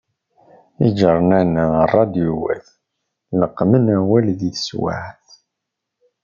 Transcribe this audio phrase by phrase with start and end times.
[0.87, 2.67] Iğernanen ṛṛadyuwat,
[3.39, 5.25] leqmen awal di teswaԑt.